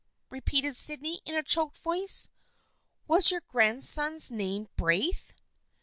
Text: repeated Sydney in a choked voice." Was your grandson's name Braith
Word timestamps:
repeated 0.31 0.75
Sydney 0.75 1.21
in 1.27 1.35
a 1.35 1.43
choked 1.43 1.77
voice." 1.77 2.27
Was 3.07 3.29
your 3.29 3.41
grandson's 3.47 4.31
name 4.31 4.67
Braith 4.75 5.35